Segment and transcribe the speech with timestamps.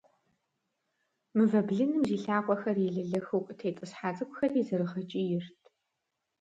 [1.35, 5.61] Мывэ блыным зи лъакъуэхэр елэлэхыу къытетIысхьа цIыкIухэри зэрыгъэкIийрт.